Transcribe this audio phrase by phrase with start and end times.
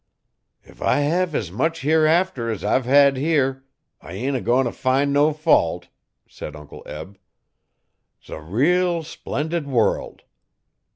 [0.63, 3.63] 'If I hev as much hereafter es I've hed here,
[4.01, 5.89] I ain't a goin'if fin' no fault,'
[6.27, 7.19] said Uncle Eb.
[8.23, 10.23] ''S a reel, splendid world.